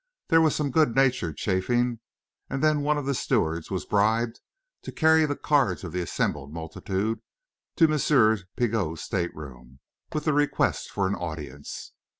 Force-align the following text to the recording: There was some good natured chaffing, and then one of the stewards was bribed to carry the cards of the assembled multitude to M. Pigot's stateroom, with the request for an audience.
There 0.29 0.41
was 0.41 0.55
some 0.55 0.71
good 0.71 0.95
natured 0.95 1.37
chaffing, 1.37 1.99
and 2.49 2.63
then 2.63 2.81
one 2.81 2.97
of 2.97 3.05
the 3.05 3.13
stewards 3.13 3.69
was 3.69 3.85
bribed 3.85 4.39
to 4.81 4.91
carry 4.91 5.27
the 5.27 5.35
cards 5.35 5.83
of 5.83 5.91
the 5.91 6.01
assembled 6.01 6.51
multitude 6.51 7.21
to 7.75 7.83
M. 7.87 8.37
Pigot's 8.55 9.03
stateroom, 9.03 9.77
with 10.11 10.25
the 10.25 10.33
request 10.33 10.89
for 10.89 11.05
an 11.05 11.13
audience. 11.13 11.91